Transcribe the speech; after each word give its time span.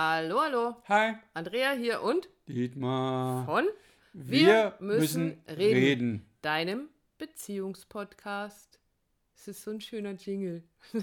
Hallo, 0.00 0.42
hallo. 0.42 0.76
Hi, 0.90 1.14
Andrea 1.32 1.72
hier 1.72 2.02
und 2.02 2.28
Dietmar. 2.46 3.46
von 3.46 3.64
Wir 4.12 4.74
müssen 4.78 5.40
reden. 5.48 6.26
deinem 6.42 6.90
Beziehungspodcast. 7.16 8.78
Es 9.34 9.48
ist 9.48 9.62
so 9.62 9.70
ein 9.70 9.80
schöner 9.80 10.10
Jingle. 10.12 10.62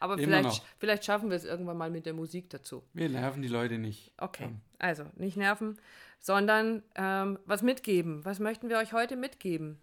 Aber 0.00 0.14
Immer 0.14 0.22
vielleicht, 0.24 0.44
noch. 0.62 0.64
vielleicht 0.78 1.04
schaffen 1.04 1.28
wir 1.28 1.36
es 1.36 1.44
irgendwann 1.44 1.76
mal 1.76 1.90
mit 1.90 2.06
der 2.06 2.14
Musik 2.14 2.48
dazu. 2.48 2.82
Wir 2.94 3.10
nerven 3.10 3.42
die 3.42 3.48
Leute 3.48 3.76
nicht. 3.76 4.10
Okay, 4.16 4.44
Ja. 4.44 4.50
also 4.78 5.04
nicht 5.16 5.36
nerven, 5.36 5.78
sondern 6.18 6.82
ähm, 6.94 7.38
was 7.44 7.60
mitgeben. 7.60 8.24
Was 8.24 8.38
möchten 8.38 8.70
wir 8.70 8.78
euch 8.78 8.94
heute 8.94 9.16
mitgeben? 9.16 9.78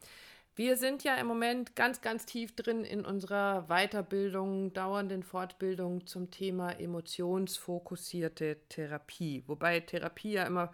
Wir 0.57 0.75
sind 0.75 1.03
ja 1.03 1.13
im 1.17 1.27
Moment 1.27 1.75
ganz, 1.75 2.01
ganz 2.01 2.25
tief 2.25 2.55
drin 2.55 2.83
in 2.83 3.05
unserer 3.05 3.67
Weiterbildung, 3.67 4.73
dauernden 4.73 5.21
Fortbildung 5.21 6.07
zum 6.07 6.31
Thema 6.31 6.71
emotionsfokussierte 6.71 8.57
Therapie. 8.67 9.43
Wobei 9.45 9.81
Therapie 9.81 10.31
ja 10.31 10.45
immer, 10.45 10.73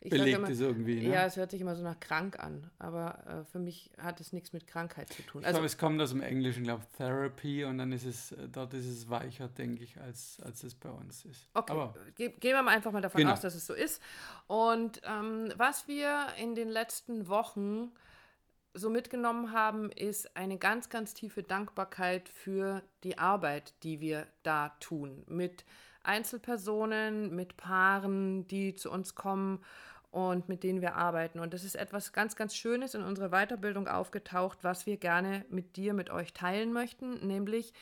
ich 0.00 0.10
Belegt 0.10 0.36
immer, 0.36 0.50
ist 0.50 0.60
irgendwie, 0.60 0.96
ne? 0.96 1.14
ja, 1.14 1.24
es 1.24 1.38
hört 1.38 1.52
sich 1.52 1.62
immer 1.62 1.74
so 1.74 1.82
nach 1.82 1.98
krank 2.00 2.38
an, 2.38 2.70
aber 2.78 3.18
äh, 3.26 3.50
für 3.50 3.60
mich 3.60 3.90
hat 3.96 4.20
es 4.20 4.34
nichts 4.34 4.52
mit 4.52 4.66
Krankheit 4.66 5.10
zu 5.10 5.22
tun. 5.22 5.40
ich 5.40 5.46
Also 5.46 5.56
glaube, 5.56 5.66
es 5.68 5.78
kommt 5.78 6.02
aus 6.02 6.10
dem 6.10 6.20
Englischen, 6.20 6.64
glaube 6.64 6.84
Therapy 6.94 7.64
und 7.64 7.78
dann 7.78 7.92
ist 7.92 8.04
es, 8.04 8.32
äh, 8.32 8.46
dort 8.50 8.74
ist 8.74 8.86
es 8.86 9.08
weicher, 9.08 9.48
denke 9.48 9.84
ich, 9.84 9.98
als, 9.98 10.38
als 10.44 10.62
es 10.64 10.74
bei 10.74 10.90
uns 10.90 11.24
ist. 11.24 11.48
Okay, 11.54 11.72
Aber 11.72 11.94
ge 12.14 12.28
gehen 12.40 12.52
wir 12.54 12.62
mal 12.62 12.72
einfach 12.76 12.92
mal 12.92 13.00
davon 13.00 13.22
Genau. 13.22 13.32
aus, 13.32 13.40
dass 13.40 13.54
es 13.54 13.66
so 13.66 13.72
ist. 13.72 14.02
Und 14.48 15.00
ähm, 15.04 15.50
was 15.56 15.88
wir 15.88 16.26
in 16.38 16.54
den 16.54 16.68
letzten 16.68 17.26
Wochen 17.28 17.90
so 18.74 18.90
mitgenommen 18.90 19.52
haben, 19.52 19.90
ist 19.90 20.36
eine 20.36 20.58
ganz, 20.58 20.88
ganz 20.88 21.14
tiefe 21.14 21.42
Dankbarkeit 21.42 22.28
für 22.28 22.82
die 23.04 23.18
Arbeit, 23.18 23.72
die 23.84 24.00
wir 24.00 24.26
da 24.42 24.70
tun. 24.80 25.24
Mit 25.28 25.64
Einzelpersonen, 26.02 27.34
mit 27.34 27.56
Paaren, 27.56 28.46
die 28.48 28.74
zu 28.74 28.90
uns 28.90 29.14
kommen 29.14 29.64
und 30.10 30.48
mit 30.48 30.62
denen 30.62 30.80
wir 30.80 30.96
arbeiten. 30.96 31.40
Und 31.40 31.54
das 31.54 31.64
ist 31.64 31.76
etwas 31.76 32.12
ganz, 32.12 32.36
ganz 32.36 32.54
Schönes 32.54 32.94
in 32.94 33.02
unserer 33.02 33.30
Weiterbildung 33.30 33.88
aufgetaucht, 33.88 34.58
was 34.62 34.86
wir 34.86 34.96
gerne 34.96 35.44
mit 35.50 35.76
dir, 35.76 35.94
mit 35.94 36.10
euch 36.10 36.32
teilen 36.32 36.72
möchten, 36.72 37.26
nämlich 37.26 37.72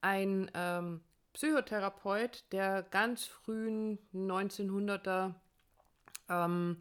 ein 0.00 0.50
ähm, 0.54 1.00
Psychotherapeut 1.32 2.44
der 2.52 2.82
ganz 2.82 3.24
frühen 3.24 3.98
1900er, 4.14 5.34
ähm, 6.28 6.78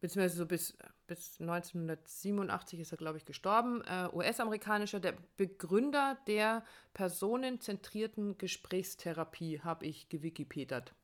beziehungsweise 0.00 0.36
so 0.36 0.46
bis, 0.46 0.76
bis 1.06 1.40
1987 1.40 2.80
ist 2.80 2.92
er, 2.92 2.98
glaube 2.98 3.18
ich, 3.18 3.24
gestorben, 3.24 3.82
äh, 3.84 4.08
US-amerikanischer, 4.12 5.00
der 5.00 5.14
Begründer 5.36 6.16
der 6.26 6.64
personenzentrierten 6.94 8.38
Gesprächstherapie, 8.38 9.60
habe 9.60 9.86
ich 9.86 10.08
gewikipedert. 10.08 10.94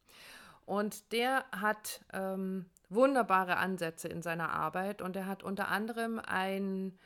Und 0.64 1.12
der 1.12 1.45
hat 1.53 2.03
ähm, 2.12 2.67
wunderbare 2.89 3.56
Ansätze 3.56 4.08
in 4.08 4.23
seiner 4.23 4.50
Arbeit 4.50 5.03
und 5.03 5.17
er 5.17 5.27
hat 5.27 5.42
unter 5.42 5.69
anderem 5.69 6.20
ein, 6.25 6.98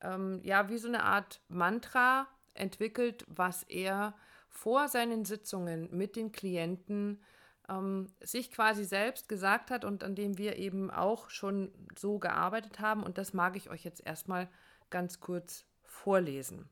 ähm, 0.00 0.40
ja, 0.42 0.68
wie 0.68 0.78
so 0.78 0.88
eine 0.88 1.04
Art 1.04 1.40
Mantra 1.48 2.26
entwickelt, 2.54 3.24
was 3.28 3.62
er 3.64 4.14
vor 4.48 4.88
seinen 4.88 5.24
Sitzungen 5.24 5.88
mit 5.90 6.16
den 6.16 6.32
Klienten 6.32 7.20
ähm, 7.68 8.08
sich 8.20 8.50
quasi 8.50 8.84
selbst 8.84 9.28
gesagt 9.28 9.70
hat 9.70 9.84
und 9.84 10.04
an 10.04 10.14
dem 10.14 10.38
wir 10.38 10.56
eben 10.56 10.90
auch 10.90 11.30
schon 11.30 11.72
so 11.96 12.18
gearbeitet 12.18 12.80
haben. 12.80 13.02
Und 13.02 13.18
das 13.18 13.32
mag 13.32 13.56
ich 13.56 13.70
euch 13.70 13.84
jetzt 13.84 14.04
erstmal 14.04 14.48
ganz 14.90 15.20
kurz 15.20 15.64
vorlesen. 15.82 16.68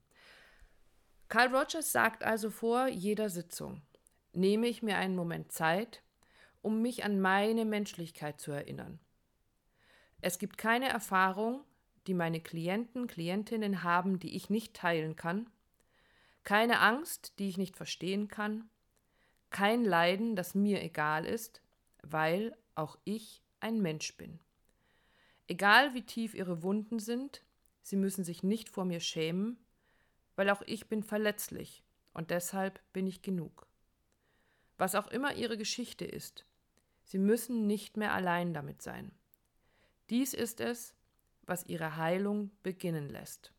Carl 1.29 1.55
Rogers 1.55 1.93
sagt 1.93 2.25
also 2.25 2.51
vor 2.51 2.89
jeder 2.89 3.31
Sitzung, 3.31 3.81
nehme 4.33 4.67
ich 4.67 4.83
mir 4.83 4.98
einen 4.98 5.17
Moment 5.17 5.51
Zeit, 5.51 6.03
um 6.61 6.83
mich 6.83 7.05
an 7.05 7.20
meine 7.20 7.65
Menschlichkeit 7.65 8.41
zu 8.41 8.53
erinnern. 8.53 9.01
Es 10.20 10.39
gibt 10.39 10.59
keine 10.59 10.89
Erfahrung, 10.89 11.65
die 12.07 12.15
meine 12.15 12.41
Klienten, 12.41 13.07
Klientinnen 13.07 13.83
haben, 13.83 14.19
die 14.19 14.36
ich 14.36 14.51
nicht 14.51 14.74
teilen 14.74 15.17
kann, 15.17 15.48
keine 16.45 16.80
Angst, 16.80 17.39
die 17.39 17.48
ich 17.48 17.59
nicht 17.59 17.77
verstehen 17.77 18.29
kann, 18.29 18.69
kein 19.52 19.85
Leiden, 19.85 20.35
das 20.35 20.55
mir 20.55 20.83
egal 20.83 21.24
ist, 21.24 21.63
weil 22.02 22.57
auch 22.74 22.98
ich 23.05 23.42
ein 23.61 23.80
Mensch 23.80 24.17
bin. 24.17 24.40
Egal 25.46 25.95
wie 25.95 26.02
tief 26.02 26.35
ihre 26.35 26.63
Wunden 26.63 26.98
sind, 26.98 27.42
sie 27.83 27.96
müssen 27.96 28.24
sich 28.24 28.42
nicht 28.42 28.68
vor 28.68 28.85
mir 28.85 29.01
schämen, 29.01 29.58
weil 30.35 30.51
auch 30.51 30.62
ich 30.62 30.89
bin 30.89 31.02
verletzlich 31.02 31.85
und 32.14 32.30
deshalb 32.30 32.80
bin 32.92 33.07
ich 33.07 33.23
genug. 33.23 33.67
Was 34.79 34.95
auch 34.95 35.08
immer 35.08 35.35
ihre 35.35 35.58
Geschichte 35.58 36.05
ist, 36.05 36.46
sie 37.05 37.18
müssen 37.18 37.67
nicht 37.67 37.96
mehr 37.96 38.14
allein 38.14 38.55
damit 38.55 38.83
sein. 38.83 39.12
Dies 40.11 40.35
ist 40.35 40.61
es, 40.61 40.95
was 41.42 41.67
ihre 41.67 41.96
Heilung 41.96 42.51
beginnen 42.62 43.08
lässt. 43.08 43.52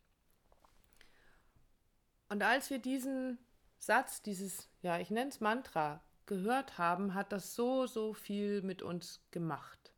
Und 2.28 2.42
als 2.42 2.70
wir 2.70 2.78
diesen 2.78 3.38
Satz, 3.78 4.22
dieses, 4.22 4.68
ja, 4.82 4.98
ich 4.98 5.10
nenne 5.10 5.30
es 5.30 5.40
Mantra, 5.40 6.02
gehört 6.26 6.78
haben, 6.78 7.14
hat 7.14 7.32
das 7.32 7.54
so, 7.54 7.86
so 7.86 8.14
viel 8.14 8.62
mit 8.62 8.82
uns 8.82 9.20
gemacht. 9.30 9.92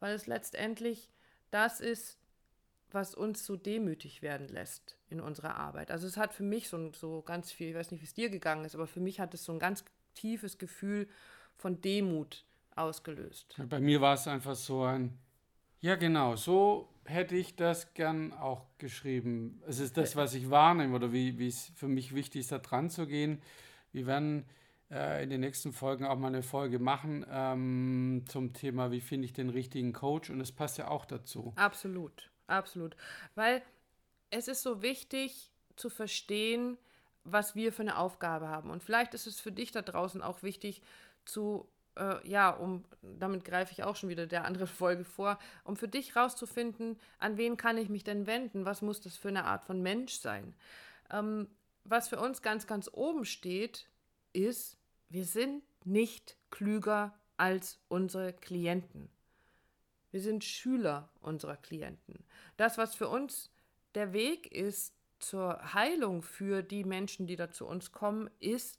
Weil 0.00 0.14
es 0.14 0.26
letztendlich 0.26 1.10
das 1.50 1.80
ist, 1.80 2.18
was 2.90 3.14
uns 3.14 3.44
so 3.44 3.56
demütig 3.56 4.22
werden 4.22 4.48
lässt 4.48 4.96
in 5.10 5.20
unserer 5.20 5.56
Arbeit. 5.56 5.90
Also 5.90 6.06
es 6.06 6.16
hat 6.16 6.32
für 6.32 6.42
mich 6.42 6.68
so, 6.68 6.92
so 6.92 7.22
ganz 7.22 7.52
viel, 7.52 7.68
ich 7.68 7.74
weiß 7.74 7.90
nicht, 7.90 8.00
wie 8.00 8.06
es 8.06 8.14
dir 8.14 8.30
gegangen 8.30 8.64
ist, 8.64 8.74
aber 8.74 8.86
für 8.86 9.00
mich 9.00 9.20
hat 9.20 9.34
es 9.34 9.44
so 9.44 9.52
ein 9.52 9.58
ganz 9.58 9.84
tiefes 10.14 10.58
Gefühl 10.58 11.08
von 11.56 11.80
Demut 11.80 12.44
ausgelöst. 12.76 13.56
bei 13.68 13.80
mir 13.80 14.00
war 14.00 14.14
es 14.14 14.26
einfach 14.28 14.54
so 14.54 14.84
ein, 14.84 15.18
ja 15.80 15.96
genau, 15.96 16.36
so 16.36 16.88
hätte 17.08 17.36
ich 17.36 17.56
das 17.56 17.94
gern 17.94 18.32
auch 18.32 18.66
geschrieben. 18.78 19.62
Es 19.66 19.78
ist 19.78 19.96
das, 19.96 20.16
was 20.16 20.34
ich 20.34 20.50
wahrnehme 20.50 20.94
oder 20.94 21.12
wie, 21.12 21.38
wie 21.38 21.48
es 21.48 21.72
für 21.74 21.88
mich 21.88 22.14
wichtig 22.14 22.42
ist, 22.42 22.52
da 22.52 22.58
dran 22.58 22.90
zu 22.90 23.06
gehen. 23.06 23.40
Wir 23.92 24.06
werden 24.06 24.44
äh, 24.90 25.22
in 25.22 25.30
den 25.30 25.40
nächsten 25.40 25.72
Folgen 25.72 26.04
auch 26.04 26.18
mal 26.18 26.28
eine 26.28 26.42
Folge 26.42 26.78
machen 26.78 27.26
ähm, 27.30 28.24
zum 28.28 28.52
Thema, 28.52 28.90
wie 28.90 29.00
finde 29.00 29.26
ich 29.26 29.32
den 29.32 29.50
richtigen 29.50 29.92
Coach 29.92 30.30
und 30.30 30.38
das 30.38 30.52
passt 30.52 30.78
ja 30.78 30.88
auch 30.88 31.04
dazu. 31.04 31.52
Absolut, 31.56 32.30
absolut. 32.46 32.96
Weil 33.34 33.62
es 34.30 34.48
ist 34.48 34.62
so 34.62 34.82
wichtig 34.82 35.50
zu 35.76 35.90
verstehen, 35.90 36.76
was 37.24 37.54
wir 37.54 37.72
für 37.72 37.82
eine 37.82 37.98
Aufgabe 37.98 38.48
haben. 38.48 38.70
Und 38.70 38.82
vielleicht 38.82 39.14
ist 39.14 39.26
es 39.26 39.40
für 39.40 39.52
dich 39.52 39.72
da 39.72 39.82
draußen 39.82 40.22
auch 40.22 40.42
wichtig 40.42 40.82
zu, 41.24 41.68
äh, 41.98 42.28
ja, 42.28 42.50
um, 42.50 42.84
damit 43.02 43.44
greife 43.44 43.72
ich 43.72 43.82
auch 43.82 43.96
schon 43.96 44.08
wieder 44.08 44.26
der 44.26 44.44
anderen 44.44 44.66
Folge 44.68 45.04
vor, 45.04 45.38
um 45.64 45.76
für 45.76 45.88
dich 45.88 46.16
rauszufinden, 46.16 46.98
an 47.18 47.36
wen 47.36 47.56
kann 47.56 47.78
ich 47.78 47.88
mich 47.88 48.04
denn 48.04 48.26
wenden? 48.26 48.64
Was 48.64 48.82
muss 48.82 49.00
das 49.00 49.16
für 49.16 49.28
eine 49.28 49.44
Art 49.44 49.64
von 49.64 49.82
Mensch 49.82 50.14
sein? 50.14 50.54
Ähm, 51.10 51.48
was 51.84 52.08
für 52.08 52.20
uns 52.20 52.42
ganz, 52.42 52.66
ganz 52.66 52.90
oben 52.92 53.24
steht, 53.24 53.88
ist, 54.32 54.76
wir 55.08 55.24
sind 55.24 55.62
nicht 55.84 56.36
klüger 56.50 57.14
als 57.36 57.78
unsere 57.88 58.32
Klienten. 58.32 59.08
Wir 60.10 60.20
sind 60.20 60.44
Schüler 60.44 61.08
unserer 61.20 61.56
Klienten. 61.56 62.24
Das, 62.56 62.78
was 62.78 62.94
für 62.94 63.08
uns 63.08 63.50
der 63.94 64.12
Weg 64.12 64.52
ist 64.52 64.94
zur 65.18 65.74
Heilung 65.74 66.22
für 66.22 66.62
die 66.62 66.84
Menschen, 66.84 67.26
die 67.26 67.36
da 67.36 67.50
zu 67.50 67.66
uns 67.66 67.92
kommen, 67.92 68.30
ist 68.38 68.78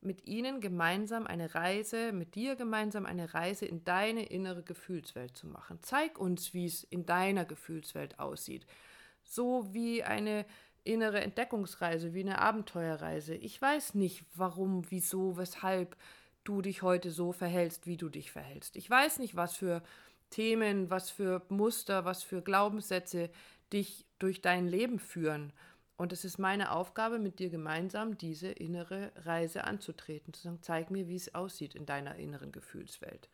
mit 0.00 0.26
ihnen 0.26 0.60
gemeinsam 0.60 1.26
eine 1.26 1.54
Reise, 1.54 2.12
mit 2.12 2.34
dir 2.34 2.56
gemeinsam 2.56 3.04
eine 3.06 3.34
Reise 3.34 3.66
in 3.66 3.84
deine 3.84 4.24
innere 4.26 4.62
Gefühlswelt 4.62 5.36
zu 5.36 5.46
machen. 5.46 5.78
Zeig 5.82 6.18
uns, 6.18 6.54
wie 6.54 6.66
es 6.66 6.84
in 6.84 7.04
deiner 7.04 7.44
Gefühlswelt 7.44 8.18
aussieht. 8.18 8.66
So 9.24 9.72
wie 9.74 10.04
eine 10.04 10.46
innere 10.84 11.20
Entdeckungsreise, 11.20 12.14
wie 12.14 12.20
eine 12.20 12.38
Abenteuerreise. 12.38 13.34
Ich 13.34 13.60
weiß 13.60 13.94
nicht, 13.94 14.24
warum, 14.34 14.90
wieso, 14.90 15.36
weshalb 15.36 15.96
du 16.44 16.62
dich 16.62 16.82
heute 16.82 17.10
so 17.10 17.32
verhältst, 17.32 17.86
wie 17.86 17.96
du 17.96 18.08
dich 18.08 18.32
verhältst. 18.32 18.76
Ich 18.76 18.88
weiß 18.88 19.18
nicht, 19.18 19.36
was 19.36 19.56
für 19.56 19.82
Themen, 20.30 20.90
was 20.90 21.10
für 21.10 21.42
Muster, 21.48 22.04
was 22.04 22.22
für 22.22 22.40
Glaubenssätze 22.40 23.30
dich 23.72 24.06
durch 24.18 24.40
dein 24.40 24.66
Leben 24.66 24.98
führen. 24.98 25.52
Und 25.98 26.12
es 26.12 26.24
ist 26.24 26.38
meine 26.38 26.70
Aufgabe, 26.70 27.18
mit 27.18 27.40
dir 27.40 27.50
gemeinsam 27.50 28.16
diese 28.16 28.48
innere 28.48 29.10
Reise 29.16 29.64
anzutreten, 29.64 30.32
zu 30.32 30.42
sagen, 30.42 30.60
zeig 30.62 30.92
mir, 30.92 31.08
wie 31.08 31.16
es 31.16 31.34
aussieht 31.34 31.74
in 31.74 31.86
deiner 31.86 32.14
inneren 32.14 32.52
Gefühlswelt. 32.52 33.28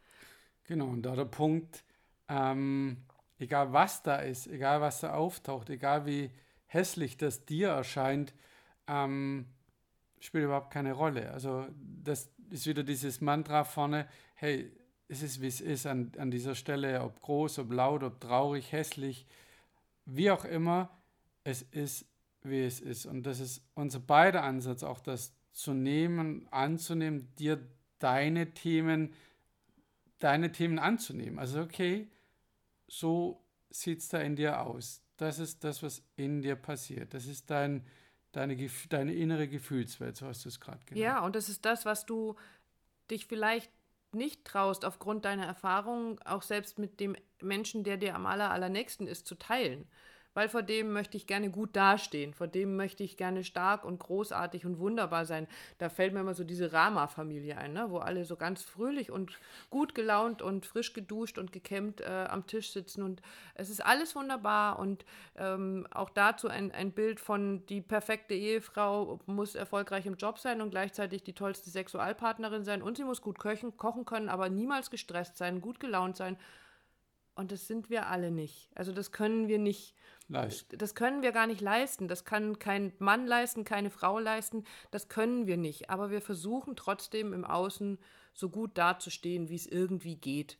Genau, 0.64 0.86
und 0.86 1.02
da 1.02 1.14
der 1.14 1.26
Punkt, 1.26 1.84
ähm, 2.26 3.04
egal 3.38 3.74
was 3.74 4.02
da 4.02 4.16
ist, 4.16 4.46
egal 4.46 4.80
was 4.80 5.00
da 5.00 5.12
auftaucht, 5.12 5.68
egal 5.68 6.06
wie 6.06 6.30
hässlich 6.64 7.18
das 7.18 7.44
dir 7.44 7.68
erscheint, 7.68 8.32
ähm, 8.86 9.44
spielt 10.18 10.44
überhaupt 10.44 10.72
keine 10.72 10.94
Rolle. 10.94 11.32
Also 11.32 11.66
das 11.76 12.30
ist 12.48 12.66
wieder 12.66 12.82
dieses 12.82 13.20
Mantra 13.20 13.64
vorne, 13.64 14.08
hey, 14.36 14.72
es 15.06 15.22
ist 15.22 15.42
wie 15.42 15.48
es 15.48 15.60
ist 15.60 15.84
an, 15.84 16.12
an 16.16 16.30
dieser 16.30 16.54
Stelle, 16.54 17.02
ob 17.02 17.20
groß, 17.20 17.58
ob 17.58 17.72
laut, 17.72 18.02
ob 18.02 18.22
traurig, 18.22 18.72
hässlich, 18.72 19.26
wie 20.06 20.30
auch 20.30 20.46
immer, 20.46 20.88
es 21.44 21.60
ist, 21.60 22.06
wie 22.44 22.62
es 22.62 22.80
ist. 22.80 23.06
Und 23.06 23.24
das 23.24 23.40
ist 23.40 23.66
unser 23.74 24.00
beider 24.00 24.44
Ansatz, 24.44 24.82
auch 24.82 25.00
das 25.00 25.34
zu 25.52 25.72
nehmen, 25.72 26.46
anzunehmen, 26.50 27.34
dir 27.36 27.58
deine 27.98 28.52
Themen, 28.52 29.14
deine 30.18 30.52
Themen 30.52 30.78
anzunehmen. 30.78 31.38
Also 31.38 31.60
okay, 31.60 32.10
so 32.86 33.42
sieht 33.70 34.00
es 34.00 34.08
da 34.08 34.20
in 34.20 34.36
dir 34.36 34.60
aus. 34.60 35.02
Das 35.16 35.38
ist 35.38 35.64
das, 35.64 35.82
was 35.82 36.02
in 36.16 36.42
dir 36.42 36.56
passiert. 36.56 37.14
Das 37.14 37.26
ist 37.26 37.50
dein, 37.50 37.86
deine, 38.32 38.56
deine 38.88 39.14
innere 39.14 39.48
Gefühlswelt, 39.48 40.16
so 40.16 40.26
hast 40.26 40.44
du 40.44 40.48
es 40.48 40.60
gerade 40.60 40.84
genannt. 40.84 41.02
Ja, 41.02 41.24
und 41.24 41.36
das 41.36 41.48
ist 41.48 41.64
das, 41.64 41.84
was 41.84 42.04
du 42.04 42.36
dich 43.10 43.26
vielleicht 43.26 43.70
nicht 44.12 44.44
traust, 44.44 44.84
aufgrund 44.84 45.24
deiner 45.24 45.46
Erfahrungen, 45.46 46.20
auch 46.22 46.42
selbst 46.42 46.78
mit 46.78 47.00
dem 47.00 47.16
Menschen, 47.40 47.84
der 47.84 47.96
dir 47.96 48.14
am 48.14 48.26
aller, 48.26 48.50
allernächsten 48.50 49.06
ist, 49.06 49.26
zu 49.26 49.34
teilen 49.34 49.88
weil 50.34 50.48
vor 50.48 50.62
dem 50.62 50.92
möchte 50.92 51.16
ich 51.16 51.26
gerne 51.26 51.50
gut 51.50 51.74
dastehen, 51.74 52.34
vor 52.34 52.46
dem 52.46 52.76
möchte 52.76 53.02
ich 53.02 53.16
gerne 53.16 53.44
stark 53.44 53.84
und 53.84 53.98
großartig 53.98 54.66
und 54.66 54.78
wunderbar 54.78 55.24
sein. 55.24 55.46
Da 55.78 55.88
fällt 55.88 56.12
mir 56.12 56.20
immer 56.20 56.34
so 56.34 56.44
diese 56.44 56.72
Rama-Familie 56.72 57.56
ein, 57.56 57.72
ne? 57.72 57.86
wo 57.88 57.98
alle 57.98 58.24
so 58.24 58.36
ganz 58.36 58.62
fröhlich 58.62 59.10
und 59.10 59.38
gut 59.70 59.94
gelaunt 59.94 60.42
und 60.42 60.66
frisch 60.66 60.92
geduscht 60.92 61.38
und 61.38 61.52
gekämmt 61.52 62.00
äh, 62.00 62.26
am 62.28 62.46
Tisch 62.46 62.72
sitzen 62.72 63.02
und 63.02 63.22
es 63.54 63.70
ist 63.70 63.84
alles 63.84 64.14
wunderbar 64.16 64.78
und 64.78 65.04
ähm, 65.36 65.86
auch 65.90 66.10
dazu 66.10 66.48
ein, 66.48 66.72
ein 66.72 66.92
Bild 66.92 67.20
von 67.20 67.64
die 67.66 67.80
perfekte 67.80 68.34
Ehefrau 68.34 69.20
muss 69.26 69.54
erfolgreich 69.54 70.06
im 70.06 70.16
Job 70.16 70.38
sein 70.38 70.60
und 70.60 70.70
gleichzeitig 70.70 71.22
die 71.22 71.32
tollste 71.32 71.70
Sexualpartnerin 71.70 72.64
sein 72.64 72.82
und 72.82 72.96
sie 72.96 73.04
muss 73.04 73.22
gut 73.22 73.38
köchen, 73.38 73.76
kochen 73.76 74.04
können, 74.04 74.28
aber 74.28 74.48
niemals 74.48 74.90
gestresst 74.90 75.36
sein, 75.36 75.60
gut 75.60 75.80
gelaunt 75.80 76.16
sein. 76.16 76.36
Und 77.34 77.50
das 77.50 77.66
sind 77.66 77.90
wir 77.90 78.06
alle 78.06 78.30
nicht. 78.30 78.70
Also 78.74 78.92
das 78.92 79.10
können 79.10 79.48
wir 79.48 79.58
nicht 79.58 79.94
leisten. 80.28 80.78
Das 80.78 80.94
können 80.94 81.22
wir 81.22 81.32
gar 81.32 81.46
nicht 81.46 81.60
leisten. 81.60 82.06
Das 82.06 82.24
kann 82.24 82.58
kein 82.58 82.92
Mann 82.98 83.26
leisten, 83.26 83.64
keine 83.64 83.90
Frau 83.90 84.18
leisten. 84.18 84.64
Das 84.90 85.08
können 85.08 85.46
wir 85.46 85.56
nicht. 85.56 85.90
Aber 85.90 86.10
wir 86.10 86.20
versuchen 86.20 86.76
trotzdem 86.76 87.32
im 87.32 87.44
Außen 87.44 87.98
so 88.32 88.50
gut 88.50 88.78
dazustehen, 88.78 89.48
wie 89.48 89.56
es 89.56 89.66
irgendwie 89.66 90.16
geht. 90.16 90.58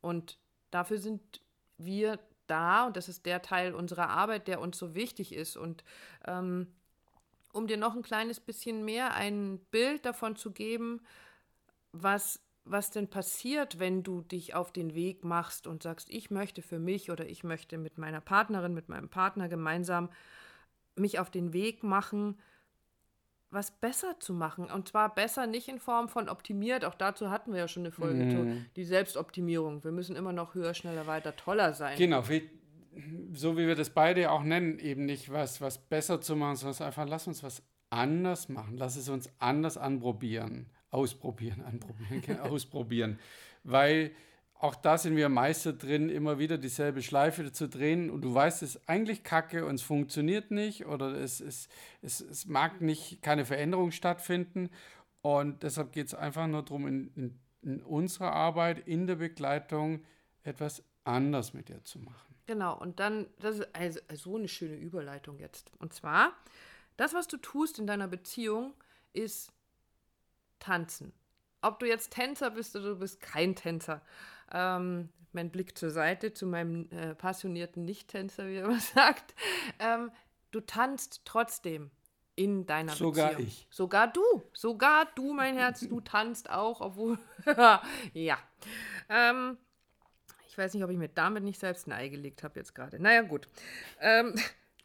Und 0.00 0.38
dafür 0.70 0.98
sind 0.98 1.40
wir 1.78 2.18
da 2.46 2.86
und 2.86 2.96
das 2.96 3.08
ist 3.08 3.26
der 3.26 3.42
Teil 3.42 3.74
unserer 3.74 4.08
Arbeit, 4.08 4.48
der 4.48 4.60
uns 4.60 4.78
so 4.78 4.94
wichtig 4.94 5.32
ist. 5.32 5.56
Und 5.56 5.84
ähm, 6.26 6.74
um 7.52 7.66
dir 7.66 7.76
noch 7.76 7.94
ein 7.94 8.02
kleines 8.02 8.40
bisschen 8.40 8.84
mehr 8.84 9.14
ein 9.14 9.58
Bild 9.70 10.04
davon 10.04 10.36
zu 10.36 10.52
geben, 10.52 11.00
was 11.92 12.40
was 12.66 12.90
denn 12.90 13.08
passiert, 13.08 13.78
wenn 13.78 14.02
du 14.02 14.22
dich 14.22 14.54
auf 14.54 14.72
den 14.72 14.94
Weg 14.94 15.24
machst 15.24 15.66
und 15.66 15.82
sagst, 15.82 16.10
ich 16.10 16.30
möchte 16.30 16.62
für 16.62 16.78
mich 16.78 17.10
oder 17.10 17.26
ich 17.26 17.44
möchte 17.44 17.78
mit 17.78 17.96
meiner 17.96 18.20
Partnerin, 18.20 18.74
mit 18.74 18.88
meinem 18.88 19.08
Partner 19.08 19.48
gemeinsam 19.48 20.10
mich 20.96 21.18
auf 21.18 21.30
den 21.30 21.52
Weg 21.52 21.84
machen, 21.84 22.38
was 23.50 23.70
besser 23.70 24.18
zu 24.18 24.34
machen. 24.34 24.68
Und 24.68 24.88
zwar 24.88 25.14
besser 25.14 25.46
nicht 25.46 25.68
in 25.68 25.78
Form 25.78 26.08
von 26.08 26.28
optimiert, 26.28 26.84
auch 26.84 26.94
dazu 26.94 27.30
hatten 27.30 27.52
wir 27.52 27.60
ja 27.60 27.68
schon 27.68 27.84
eine 27.84 27.92
Folge, 27.92 28.24
mm. 28.24 28.66
die 28.74 28.84
Selbstoptimierung. 28.84 29.84
Wir 29.84 29.92
müssen 29.92 30.16
immer 30.16 30.32
noch 30.32 30.54
höher, 30.54 30.74
schneller, 30.74 31.06
weiter, 31.06 31.36
toller 31.36 31.72
sein. 31.72 31.96
Genau, 31.96 32.28
wie, 32.28 32.50
so 33.32 33.56
wie 33.56 33.68
wir 33.68 33.76
das 33.76 33.90
beide 33.90 34.32
auch 34.32 34.42
nennen, 34.42 34.80
eben 34.80 35.06
nicht 35.06 35.32
was, 35.32 35.60
was 35.60 35.78
besser 35.78 36.20
zu 36.20 36.34
machen, 36.34 36.56
sondern 36.56 36.82
einfach 36.82 37.06
lass 37.06 37.28
uns 37.28 37.44
was 37.44 37.62
anders 37.90 38.48
machen, 38.48 38.76
lass 38.76 38.96
es 38.96 39.08
uns 39.08 39.30
anders 39.38 39.78
anprobieren 39.78 40.66
ausprobieren, 40.90 41.62
anprobieren, 41.66 42.40
ausprobieren. 42.40 43.18
Weil 43.64 44.12
auch 44.58 44.74
da 44.74 44.96
sind 44.96 45.16
wir 45.16 45.28
Meister 45.28 45.72
drin, 45.74 46.08
immer 46.08 46.38
wieder 46.38 46.56
dieselbe 46.56 47.02
Schleife 47.02 47.52
zu 47.52 47.68
drehen 47.68 48.08
und 48.08 48.22
du 48.22 48.32
weißt, 48.32 48.62
es 48.62 48.76
ist 48.76 48.88
eigentlich 48.88 49.22
kacke 49.22 49.66
und 49.66 49.74
es 49.74 49.82
funktioniert 49.82 50.50
nicht 50.50 50.86
oder 50.86 51.08
es, 51.14 51.40
es, 51.40 51.68
es, 52.00 52.20
es 52.20 52.46
mag 52.46 52.80
nicht 52.80 53.20
keine 53.22 53.44
Veränderung 53.44 53.90
stattfinden. 53.90 54.70
Und 55.20 55.62
deshalb 55.62 55.92
geht 55.92 56.06
es 56.06 56.14
einfach 56.14 56.46
nur 56.46 56.62
darum, 56.62 56.86
in, 56.86 57.10
in, 57.16 57.38
in 57.62 57.82
unserer 57.82 58.32
Arbeit, 58.32 58.86
in 58.86 59.06
der 59.06 59.16
Begleitung 59.16 60.04
etwas 60.42 60.82
anders 61.04 61.52
mit 61.52 61.68
dir 61.68 61.82
zu 61.82 61.98
machen. 61.98 62.34
Genau, 62.46 62.78
und 62.78 63.00
dann, 63.00 63.26
das 63.40 63.58
ist 63.58 63.68
also, 63.74 64.00
so 64.14 64.36
eine 64.36 64.48
schöne 64.48 64.76
Überleitung 64.76 65.38
jetzt. 65.38 65.72
Und 65.78 65.92
zwar, 65.92 66.32
das, 66.96 67.12
was 67.12 67.26
du 67.26 67.36
tust 67.38 67.78
in 67.78 67.86
deiner 67.86 68.08
Beziehung, 68.08 68.72
ist 69.12 69.52
tanzen. 70.58 71.12
Ob 71.62 71.78
du 71.78 71.86
jetzt 71.86 72.12
Tänzer 72.12 72.50
bist 72.50 72.76
oder 72.76 72.90
du 72.90 72.98
bist 72.98 73.20
kein 73.20 73.54
Tänzer. 73.54 74.02
Ähm, 74.52 75.08
mein 75.32 75.50
Blick 75.50 75.76
zur 75.76 75.90
Seite 75.90 76.32
zu 76.32 76.46
meinem 76.46 76.88
äh, 76.90 77.14
passionierten 77.14 77.84
Nicht-Tänzer, 77.84 78.48
wie 78.48 78.56
er 78.56 78.64
immer 78.64 78.80
sagt. 78.94 79.34
Ähm, 79.78 80.10
du 80.50 80.60
tanzt 80.60 81.22
trotzdem 81.24 81.90
in 82.36 82.66
deiner 82.66 82.92
Sogar 82.92 83.30
Beziehung. 83.30 83.48
ich. 83.48 83.66
Sogar 83.70 84.12
du. 84.12 84.22
Sogar 84.52 85.06
du, 85.14 85.32
mein 85.32 85.56
Herz, 85.56 85.80
du 85.80 86.00
tanzt 86.00 86.50
auch, 86.50 86.80
obwohl. 86.80 87.18
ja. 88.12 88.38
Ähm, 89.08 89.56
ich 90.48 90.58
weiß 90.58 90.74
nicht, 90.74 90.84
ob 90.84 90.90
ich 90.90 90.98
mir 90.98 91.08
damit 91.08 91.44
nicht 91.44 91.58
selbst 91.58 91.86
ein 91.86 91.92
Ei 91.92 92.08
gelegt 92.08 92.42
habe 92.42 92.58
jetzt 92.58 92.74
gerade. 92.74 93.00
Naja, 93.00 93.22
gut. 93.22 93.48
Ähm, 94.00 94.34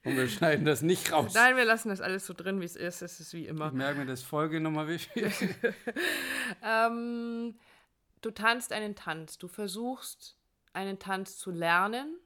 und 0.04 0.18
wir 0.18 0.28
schneiden 0.28 0.66
das 0.66 0.82
nicht 0.82 1.12
raus. 1.12 1.34
Nein, 1.36 1.56
wir 1.56 1.66
lassen 1.66 1.90
das 1.90 2.02
alles 2.02 2.26
so 2.26 2.34
drin, 2.34 2.60
wie 2.60 2.66
es 2.66 2.76
ist. 2.76 3.02
Es 3.02 3.20
ist 3.20 3.34
wie 3.34 3.46
immer. 3.46 3.68
Ich 3.68 3.74
merke 3.74 4.00
mir 4.00 4.06
das 4.08 4.24
Folgenummer 4.24 4.88
wichtig. 4.88 5.32
ähm, 6.64 7.56
du 8.22 8.32
tanzt 8.32 8.74
einen 8.74 8.96
Tanz. 8.96 9.38
Du 9.38 9.48
versuchst, 9.48 10.38
einen 10.74 10.98
Tanz 10.98 11.38
zu 11.38 11.52
lernen. 11.52 12.18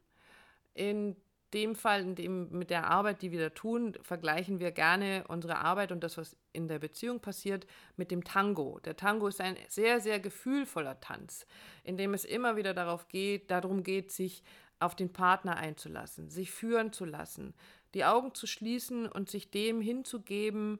In 0.73 1.17
dem 1.53 1.75
Fall, 1.75 2.01
in 2.01 2.15
dem, 2.15 2.49
mit 2.51 2.69
der 2.69 2.87
Arbeit, 2.89 3.21
die 3.21 3.31
wir 3.31 3.39
da 3.39 3.49
tun, 3.49 3.93
vergleichen 4.01 4.59
wir 4.59 4.71
gerne 4.71 5.23
unsere 5.27 5.57
Arbeit 5.57 5.91
und 5.91 6.03
das, 6.03 6.17
was 6.17 6.35
in 6.51 6.67
der 6.67 6.79
Beziehung 6.79 7.19
passiert, 7.21 7.65
mit 7.95 8.11
dem 8.11 8.23
Tango. 8.23 8.79
Der 8.83 8.97
Tango 8.97 9.27
ist 9.27 9.39
ein 9.39 9.55
sehr, 9.69 10.01
sehr 10.01 10.19
gefühlvoller 10.19 10.99
Tanz, 10.99 11.45
in 11.83 11.97
dem 11.97 12.13
es 12.13 12.25
immer 12.25 12.57
wieder 12.57 12.73
darauf 12.73 13.07
geht, 13.07 13.51
darum 13.51 13.83
geht, 13.83 14.11
sich 14.11 14.43
auf 14.79 14.95
den 14.95 15.11
Partner 15.11 15.57
einzulassen, 15.57 16.29
sich 16.29 16.51
führen 16.51 16.91
zu 16.91 17.05
lassen, 17.05 17.53
die 17.93 18.05
Augen 18.05 18.33
zu 18.33 18.45
schließen 18.45 19.07
und 19.07 19.29
sich 19.29 19.51
dem 19.51 19.81
hinzugeben, 19.81 20.79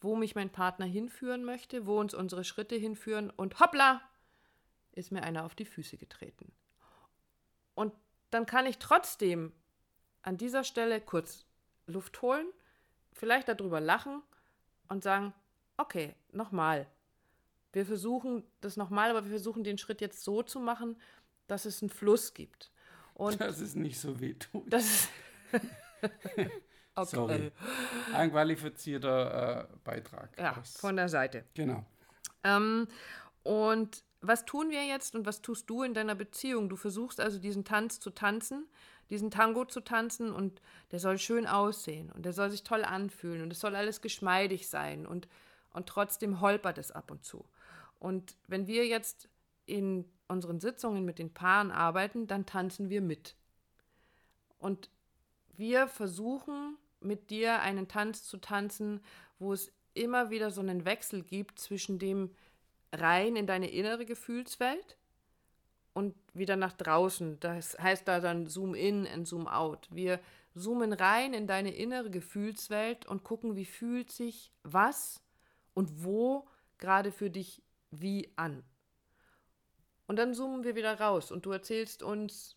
wo 0.00 0.16
mich 0.16 0.34
mein 0.34 0.50
Partner 0.50 0.86
hinführen 0.86 1.44
möchte, 1.44 1.86
wo 1.86 1.98
uns 1.98 2.14
unsere 2.14 2.44
Schritte 2.44 2.76
hinführen 2.76 3.30
und 3.30 3.58
hoppla, 3.58 4.00
ist 4.92 5.10
mir 5.10 5.22
einer 5.22 5.44
auf 5.44 5.54
die 5.54 5.64
Füße 5.64 5.96
getreten. 5.96 6.52
Und 7.74 7.92
dann 8.30 8.46
kann 8.46 8.66
ich 8.66 8.78
trotzdem 8.78 9.52
an 10.22 10.36
dieser 10.36 10.64
Stelle 10.64 11.00
kurz 11.00 11.44
Luft 11.86 12.22
holen, 12.22 12.46
vielleicht 13.12 13.48
darüber 13.48 13.80
lachen 13.80 14.22
und 14.88 15.02
sagen, 15.02 15.34
okay, 15.76 16.14
nochmal. 16.32 16.86
Wir 17.72 17.84
versuchen 17.84 18.44
das 18.60 18.76
nochmal, 18.76 19.10
aber 19.10 19.24
wir 19.24 19.30
versuchen 19.30 19.64
den 19.64 19.78
Schritt 19.78 20.00
jetzt 20.00 20.22
so 20.22 20.42
zu 20.42 20.60
machen, 20.60 20.96
dass 21.48 21.64
es 21.64 21.82
einen 21.82 21.90
Fluss 21.90 22.34
gibt. 22.34 22.70
Und 23.14 23.40
das 23.40 23.60
ist 23.60 23.76
nicht 23.76 23.98
so 23.98 24.20
wehtut. 24.20 24.64
Das 24.66 24.84
ist 24.84 25.08
okay. 26.94 27.16
Sorry. 27.16 27.52
Ein 28.12 28.30
qualifizierter 28.30 29.68
äh, 29.70 29.76
Beitrag. 29.84 30.30
Ja, 30.38 30.56
aus. 30.56 30.76
von 30.76 30.96
der 30.96 31.08
Seite. 31.08 31.44
Genau. 31.54 31.84
Ähm, 32.42 32.88
und 33.42 34.04
was 34.20 34.44
tun 34.44 34.70
wir 34.70 34.84
jetzt 34.84 35.14
und 35.14 35.26
was 35.26 35.42
tust 35.42 35.68
du 35.68 35.82
in 35.82 35.94
deiner 35.94 36.14
Beziehung? 36.14 36.68
Du 36.68 36.76
versuchst 36.76 37.20
also 37.20 37.38
diesen 37.38 37.64
Tanz 37.64 38.00
zu 38.00 38.10
tanzen, 38.10 38.66
diesen 39.10 39.30
Tango 39.30 39.64
zu 39.64 39.80
tanzen 39.80 40.32
und 40.32 40.60
der 40.90 40.98
soll 40.98 41.18
schön 41.18 41.46
aussehen 41.46 42.10
und 42.10 42.24
der 42.24 42.32
soll 42.32 42.50
sich 42.50 42.64
toll 42.64 42.84
anfühlen 42.84 43.42
und 43.42 43.52
es 43.52 43.60
soll 43.60 43.76
alles 43.76 44.00
geschmeidig 44.00 44.68
sein 44.68 45.06
und, 45.06 45.28
und 45.72 45.86
trotzdem 45.86 46.40
holpert 46.40 46.78
es 46.78 46.90
ab 46.90 47.10
und 47.10 47.24
zu. 47.24 47.44
Und 47.98 48.36
wenn 48.48 48.66
wir 48.66 48.86
jetzt 48.86 49.28
in 49.66 50.04
unseren 50.28 50.60
Sitzungen 50.60 51.04
mit 51.04 51.18
den 51.18 51.32
Paaren 51.32 51.70
arbeiten, 51.70 52.26
dann 52.26 52.46
tanzen 52.46 52.90
wir 52.90 53.00
mit. 53.00 53.34
Und 54.58 54.90
wir 55.56 55.88
versuchen 55.88 56.76
mit 57.00 57.30
dir 57.30 57.60
einen 57.60 57.88
Tanz 57.88 58.24
zu 58.24 58.38
tanzen, 58.38 59.00
wo 59.38 59.52
es 59.52 59.72
immer 59.94 60.30
wieder 60.30 60.50
so 60.50 60.60
einen 60.60 60.84
Wechsel 60.84 61.22
gibt 61.22 61.58
zwischen 61.58 61.98
dem 61.98 62.30
rein 62.92 63.36
in 63.36 63.46
deine 63.46 63.70
innere 63.70 64.06
Gefühlswelt 64.06 64.96
und 65.92 66.14
wieder 66.32 66.56
nach 66.56 66.72
draußen. 66.72 67.38
Das 67.40 67.78
heißt 67.78 68.06
da 68.08 68.20
dann 68.20 68.46
Zoom 68.46 68.74
in 68.74 69.06
und 69.06 69.26
Zoom 69.26 69.46
out. 69.46 69.88
Wir 69.90 70.20
zoomen 70.54 70.92
rein 70.92 71.34
in 71.34 71.46
deine 71.46 71.74
innere 71.74 72.10
Gefühlswelt 72.10 73.06
und 73.06 73.24
gucken, 73.24 73.56
wie 73.56 73.64
fühlt 73.64 74.10
sich 74.10 74.52
was 74.62 75.22
und 75.74 76.04
wo 76.04 76.46
gerade 76.78 77.12
für 77.12 77.30
dich 77.30 77.62
wie 77.90 78.30
an. 78.36 78.64
Und 80.06 80.16
dann 80.16 80.34
zoomen 80.34 80.64
wir 80.64 80.74
wieder 80.74 81.00
raus 81.00 81.30
und 81.30 81.46
du 81.46 81.50
erzählst 81.50 82.02
uns 82.02 82.56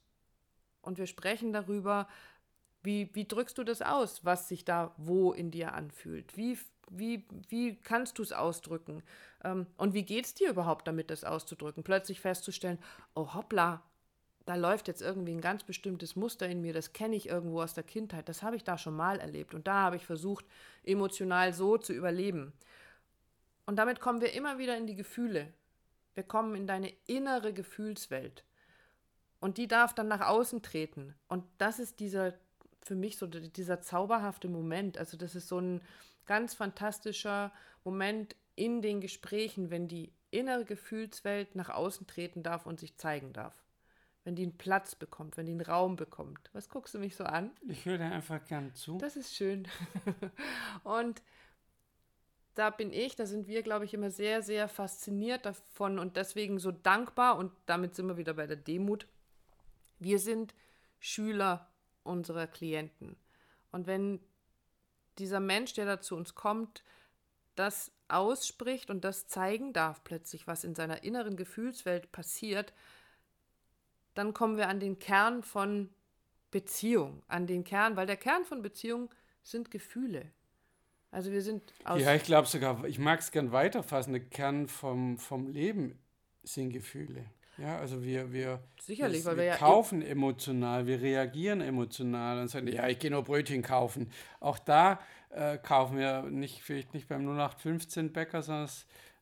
und 0.82 0.98
wir 0.98 1.08
sprechen 1.08 1.54
darüber, 1.54 2.08
wie, 2.84 3.10
wie 3.14 3.28
drückst 3.28 3.58
du 3.58 3.64
das 3.64 3.82
aus, 3.82 4.24
was 4.24 4.48
sich 4.48 4.66
da 4.66 4.94
wo 4.98 5.34
in 5.34 5.52
dir 5.52 5.74
anfühlt? 5.74 6.36
Wie, 6.38 6.58
wie, 6.90 7.26
wie 7.50 7.76
kannst 7.76 8.18
du 8.18 8.24
es 8.24 8.32
ausdrücken? 8.32 9.04
Ähm, 9.44 9.68
und 9.78 9.94
wie 9.94 10.04
geht 10.04 10.26
es 10.26 10.34
dir 10.34 10.50
überhaupt 10.50 10.88
damit, 10.88 11.10
das 11.10 11.24
auszudrücken? 11.24 11.84
Plötzlich 11.84 12.22
festzustellen, 12.22 12.80
oh 13.16 13.34
hoppla, 13.34 13.84
da 14.46 14.56
läuft 14.56 14.88
jetzt 14.88 15.02
irgendwie 15.02 15.34
ein 15.34 15.42
ganz 15.42 15.66
bestimmtes 15.66 16.16
Muster 16.16 16.48
in 16.48 16.62
mir, 16.62 16.72
das 16.72 16.94
kenne 16.94 17.18
ich 17.18 17.28
irgendwo 17.28 17.62
aus 17.62 17.74
der 17.74 17.84
Kindheit, 17.84 18.30
das 18.30 18.44
habe 18.44 18.56
ich 18.56 18.64
da 18.64 18.78
schon 18.78 18.96
mal 18.96 19.20
erlebt 19.20 19.54
und 19.54 19.68
da 19.68 19.74
habe 19.82 19.98
ich 19.98 20.06
versucht, 20.06 20.46
emotional 20.84 21.54
so 21.54 21.78
zu 21.78 21.92
überleben. 21.92 22.54
Und 23.66 23.76
damit 23.76 24.00
kommen 24.00 24.22
wir 24.22 24.34
immer 24.34 24.58
wieder 24.58 24.78
in 24.78 24.88
die 24.88 24.96
Gefühle. 24.96 25.54
Wir 26.18 26.24
kommen 26.24 26.56
in 26.56 26.66
deine 26.66 26.92
innere 27.06 27.54
Gefühlswelt. 27.54 28.44
Und 29.40 29.60
die 29.60 29.68
darf 29.68 29.94
dann 29.94 30.08
nach 30.08 30.28
außen 30.28 30.64
treten. 30.64 31.14
Und 31.28 31.44
das 31.60 31.78
ist 31.78 32.00
dieser, 32.00 32.34
für 32.82 32.96
mich 32.96 33.18
so 33.18 33.28
dieser 33.28 33.82
zauberhafte 33.82 34.48
Moment. 34.48 34.98
Also 34.98 35.16
das 35.16 35.36
ist 35.36 35.48
so 35.48 35.60
ein 35.60 35.80
ganz 36.26 36.56
fantastischer 36.56 37.54
Moment 37.84 38.36
in 38.56 38.82
den 38.82 39.00
Gesprächen, 39.00 39.70
wenn 39.70 39.88
die 39.88 40.12
innere 40.32 40.66
Gefühlswelt 40.66 41.54
nach 41.54 41.70
außen 41.70 42.08
treten 42.08 42.42
darf 42.42 42.66
und 42.66 42.80
sich 42.80 42.98
zeigen 42.98 43.32
darf. 43.32 43.54
Wenn 44.24 44.36
die 44.36 44.42
einen 44.42 44.58
Platz 44.58 44.96
bekommt, 44.96 45.38
wenn 45.38 45.46
die 45.46 45.52
einen 45.52 45.62
Raum 45.62 45.98
bekommt. 45.98 46.50
Was 46.54 46.68
guckst 46.68 46.96
du 46.96 47.00
mich 47.00 47.16
so 47.16 47.26
an? 47.26 47.52
Ich 47.68 47.86
höre 47.86 48.00
dir 48.00 48.06
einfach 48.06 48.44
gern 48.48 48.74
zu. 48.74 48.98
Das 48.98 49.18
ist 49.18 49.36
schön. 49.36 49.68
und 50.84 51.22
da 52.58 52.72
bin 52.72 52.92
ich, 52.92 53.16
da 53.16 53.26
sind 53.26 53.48
wir, 53.48 53.62
glaube 53.62 53.86
ich, 53.86 53.94
immer 53.94 54.10
sehr, 54.10 54.42
sehr 54.42 54.68
fasziniert 54.68 55.46
davon 55.46 56.00
und 56.00 56.18
deswegen 56.18 56.60
so 56.60 56.72
dankbar 56.72 57.38
und 57.38 57.52
damit 57.68 57.96
sind 57.96 58.08
wir 58.08 58.18
wieder 58.18 58.34
bei 58.34 58.48
der 58.48 58.58
Demut. 58.58 59.08
Wir 60.00 60.18
sind 60.18 60.56
Schüler 61.00 61.70
unserer 62.04 62.48
Klienten. 62.48 63.16
Und 63.72 63.86
wenn 63.86 64.20
dieser 65.20 65.40
Mensch, 65.40 65.74
der 65.74 65.86
da 65.86 66.02
zu 66.02 66.16
uns 66.16 66.34
kommt, 66.34 66.84
das 67.56 67.92
ausspricht 68.08 68.90
und 68.90 69.04
das 69.04 69.28
zeigen 69.28 69.74
darf 69.74 70.04
plötzlich, 70.04 70.48
was 70.48 70.64
in 70.64 70.74
seiner 70.74 71.04
inneren 71.04 71.36
Gefühlswelt 71.36 72.12
passiert, 72.12 72.74
dann 74.14 74.34
kommen 74.34 74.58
wir 74.58 74.70
an 74.70 74.80
den 74.80 74.98
Kern 74.98 75.44
von 75.44 75.90
Beziehung, 76.50 77.22
an 77.28 77.46
den 77.46 77.64
Kern, 77.64 77.96
weil 77.96 78.08
der 78.08 78.18
Kern 78.18 78.46
von 78.46 78.62
Beziehung 78.62 79.14
sind 79.44 79.70
Gefühle. 79.70 80.32
Also 81.12 81.32
wir 81.32 81.42
sind 81.42 81.74
aus. 81.84 82.02
Ja, 82.02 82.14
ich 82.14 82.24
glaube 82.24 82.48
sogar, 82.48 82.84
ich 82.86 83.00
mag 83.00 83.20
es 83.20 83.32
gern 83.32 83.52
weiterfassen, 83.52 84.14
der 84.14 84.24
Kern 84.24 84.68
vom, 84.68 85.18
vom 85.18 85.48
Leben 85.48 85.98
sind 86.44 86.72
Gefühle. 86.72 87.26
Ja, 87.58 87.80
also 87.80 88.04
wir, 88.04 88.32
wir, 88.32 88.60
Sicherlich, 88.80 89.24
wir, 89.24 89.32
weil 89.32 89.38
wir, 89.38 89.44
wir 89.44 89.50
ja 89.50 89.58
kaufen 89.58 90.04
emotional, 90.04 90.86
wir 90.86 91.02
reagieren 91.02 91.62
emotional 91.62 92.40
und 92.40 92.50
sagen, 92.50 92.68
ja, 92.68 92.88
ich 92.88 93.00
gehe 93.00 93.10
nur 93.10 93.24
Brötchen 93.24 93.64
kaufen. 93.64 94.12
Auch 94.40 94.60
da 94.60 95.00
äh, 95.32 95.58
kaufen 95.58 95.98
wir 95.98 96.24
nicht, 96.24 96.62
vielleicht 96.62 96.94
nicht 96.94 97.08
beim 97.08 97.22
0815 97.22 98.14
Bäcker, 98.14 98.44
sondern 98.44 98.70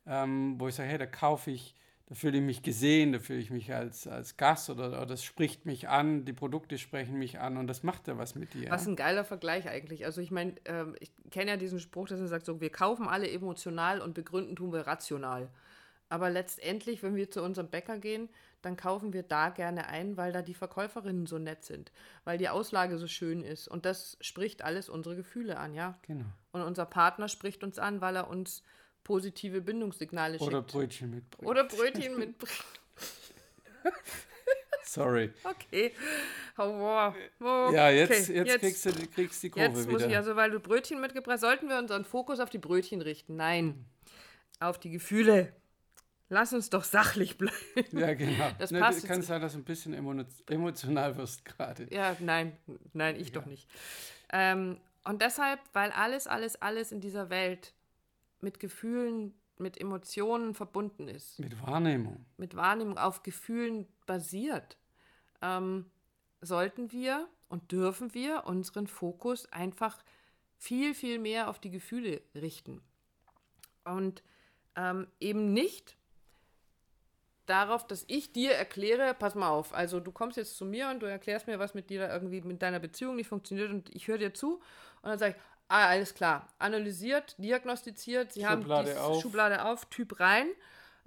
ähm, 0.06 0.60
wo 0.60 0.68
ich 0.68 0.76
sage, 0.76 0.90
hey, 0.90 0.98
da 0.98 1.06
kaufe 1.06 1.52
ich, 1.52 1.76
da 2.08 2.14
fühle 2.14 2.38
ich 2.38 2.44
mich 2.44 2.62
gesehen, 2.62 3.14
da 3.14 3.20
fühle 3.20 3.40
ich 3.40 3.50
mich 3.50 3.74
als, 3.74 4.08
als 4.08 4.38
Gast 4.38 4.70
oder, 4.70 4.90
oder 4.90 5.06
das 5.08 5.24
spricht 5.24 5.66
mich 5.66 5.90
an, 5.90 6.24
die 6.24 6.34
Produkte 6.34 6.78
sprechen 6.78 7.18
mich 7.18 7.40
an 7.40 7.58
und 7.58 7.66
das 7.68 7.82
macht 7.82 8.08
ja 8.08 8.18
was 8.18 8.36
mit 8.36 8.54
dir. 8.54 8.70
Was 8.70 8.88
ein 8.88 8.96
geiler 8.96 9.26
Vergleich 9.26 9.68
eigentlich. 9.68 10.06
Also 10.06 10.22
ich 10.22 10.30
meine, 10.30 10.54
ähm, 10.66 10.96
ich 11.00 11.12
kenne 11.32 11.52
ja 11.52 11.58
diesen 11.58 11.80
Spruch, 11.80 12.08
dass 12.08 12.20
er 12.20 12.28
sagt, 12.28 12.46
so, 12.46 12.62
wir 12.62 12.70
kaufen 12.70 13.08
alle 13.08 13.30
emotional 13.30 14.02
und 14.02 14.14
begründen 14.14 14.56
tun 14.56 14.72
wir 14.72 14.86
rational. 14.86 15.50
Aber 16.08 16.30
letztendlich, 16.30 17.02
wenn 17.02 17.16
wir 17.16 17.32
zu 17.32 17.42
unserem 17.42 17.70
Bäcker 17.70 17.98
gehen, 17.98 18.30
dann 18.62 18.78
kaufen 18.78 19.12
wir 19.12 19.24
da 19.24 19.50
gerne 19.50 19.88
ein, 19.88 20.18
weil 20.18 20.32
da 20.32 20.44
die 20.44 20.54
Verkäuferinnen 20.54 21.26
so 21.26 21.40
nett 21.40 21.64
sind, 21.64 21.92
weil 22.24 22.38
die 22.38 22.50
Auslage 22.50 23.00
so 23.00 23.08
schön 23.08 23.44
ist. 23.44 23.68
Und 23.68 23.86
das 23.86 24.18
spricht 24.22 24.64
alles 24.64 24.90
unsere 24.90 25.16
Gefühle 25.16 25.58
an, 25.58 25.74
ja. 25.74 25.98
Genau. 26.04 26.26
Und 26.52 26.62
unser 26.62 26.86
Partner 26.86 27.28
spricht 27.28 27.64
uns 27.64 27.80
an, 27.80 28.02
weil 28.02 28.16
er 28.16 28.30
uns 28.30 28.62
positive 29.06 29.62
Bindungssignale 29.62 30.36
Oder 30.36 30.44
schickt. 30.44 30.54
Oder 30.54 30.62
Brötchen 30.62 31.12
mitbringt. 31.12 31.50
Oder 31.50 31.64
Brötchen 31.64 32.20
mitbringt. 32.20 32.66
Sorry. 34.84 35.32
Okay. 35.44 35.94
Oh, 36.58 36.80
wow. 36.80 37.16
Oh, 37.40 37.72
ja, 37.74 37.90
jetzt, 37.90 38.30
okay. 38.30 38.38
jetzt, 38.38 38.48
jetzt, 38.48 38.60
kriegst 38.60 38.86
du 38.86 39.08
kriegst 39.08 39.44
die 39.44 39.50
Kurve 39.50 39.68
jetzt 39.68 39.88
wieder. 39.88 39.92
Muss 39.92 40.04
ich, 40.04 40.16
also 40.16 40.36
weil 40.36 40.52
du 40.52 40.60
Brötchen 40.60 41.00
mitgebracht 41.00 41.36
hast, 41.36 41.42
sollten 41.42 41.70
wir 41.70 41.78
unseren 41.78 42.04
Fokus 42.04 42.40
auf 42.40 42.50
die 42.50 42.58
Brötchen 42.58 43.02
richten. 43.02 43.36
Nein, 43.36 43.86
auf 44.60 44.80
die 44.80 44.90
Gefühle. 44.90 45.54
Lass 46.30 46.54
uns 46.54 46.70
doch 46.70 46.84
sachlich 46.84 47.38
bleiben. 47.38 47.56
Ja, 47.92 48.14
genau. 48.14 48.52
Das 48.58 48.72
ne, 48.72 48.80
passt. 48.80 49.06
Kann 49.06 49.22
sein, 49.22 49.42
dass 49.42 49.54
du 49.54 49.60
ein 49.60 49.64
bisschen 49.64 49.94
emotional 49.94 51.18
wirst 51.18 51.46
gerade. 51.46 51.88
Ja, 51.92 52.16
nein, 52.20 52.58
nein, 52.94 53.18
ich 53.20 53.28
ja. 53.28 53.34
doch 53.36 53.46
nicht. 53.46 53.70
Ähm, 54.32 54.78
und 55.04 55.22
deshalb, 55.22 55.60
weil 55.74 55.92
alles, 55.92 56.26
alles, 56.26 56.60
alles 56.60 56.92
in 56.92 57.00
dieser 57.00 57.30
Welt 57.30 57.75
mit 58.46 58.62
Gefühlen, 58.62 59.34
mit 59.58 59.82
Emotionen 59.82 60.54
verbunden 60.54 61.10
ist. 61.10 61.40
Mit 61.40 61.62
Wahrnehmung. 61.62 62.26
Mit 62.38 62.56
Wahrnehmung 62.56 62.98
auf 62.98 63.24
Gefühlen 63.24 63.88
basiert, 64.06 64.78
ähm, 65.42 65.92
sollten 66.40 66.92
wir 66.94 67.28
und 67.50 67.72
dürfen 67.72 68.14
wir 68.14 68.44
unseren 68.46 68.88
Fokus 68.88 69.52
einfach 69.52 69.98
viel, 70.58 70.94
viel 70.94 71.20
mehr 71.20 71.50
auf 71.50 71.60
die 71.60 71.72
Gefühle 71.72 72.22
richten. 72.36 72.82
Und 73.84 74.24
ähm, 74.76 75.08
eben 75.20 75.54
nicht 75.54 75.98
darauf, 77.46 77.86
dass 77.86 78.06
ich 78.08 78.32
dir 78.32 78.52
erkläre, 78.52 79.14
pass 79.14 79.36
mal 79.36 79.50
auf, 79.50 79.74
also 79.74 80.00
du 80.00 80.12
kommst 80.12 80.38
jetzt 80.38 80.58
zu 80.58 80.66
mir 80.66 80.90
und 80.90 81.02
du 81.02 81.06
erklärst 81.06 81.48
mir, 81.48 81.60
was 81.60 81.74
mit 81.74 81.90
dir 81.90 82.08
da 82.08 82.14
irgendwie 82.14 82.42
mit 82.42 82.62
deiner 82.62 82.80
Beziehung 82.80 83.16
nicht 83.16 83.28
funktioniert 83.28 83.70
und 83.70 83.94
ich 83.94 84.08
höre 84.08 84.18
dir 84.18 84.34
zu 84.34 84.56
und 85.02 85.10
dann 85.10 85.20
sage 85.20 85.36
ich, 85.36 85.42
ah, 85.68 85.88
alles 85.88 86.14
klar, 86.14 86.48
analysiert, 86.60 87.36
diagnostiziert, 87.38 88.34
sie 88.34 88.42
Schublade 88.46 88.96
haben 88.96 89.14
die 89.14 89.22
Schublade 89.22 89.66
auf, 89.66 89.86
Typ 89.86 90.20
rein. 90.20 90.48